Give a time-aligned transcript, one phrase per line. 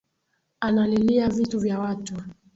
[0.59, 2.13] Analilia vitu vya watu